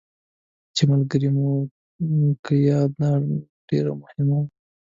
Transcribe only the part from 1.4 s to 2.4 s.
وو